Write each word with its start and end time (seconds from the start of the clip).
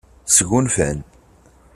Sgunfan. 0.35 0.97